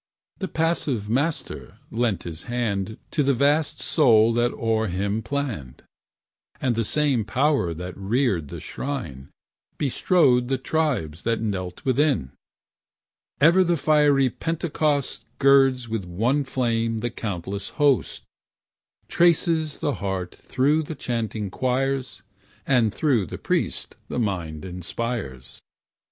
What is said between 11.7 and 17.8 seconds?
within. Ever the fiery Pentecost Girds with one flame the countless